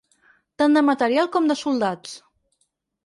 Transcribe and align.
Tant 0.61 0.77
de 0.77 0.83
material 0.87 1.29
com 1.37 1.51
de 1.53 1.59
soldats. 1.63 2.17